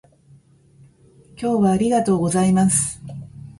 [1.37, 3.03] 今日はありがとうございます